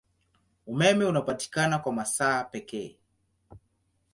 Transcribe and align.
Umeme 0.67 1.05
unapatikana 1.05 1.79
kwa 1.79 1.93
masaa 1.93 2.43
pekee. 2.43 2.97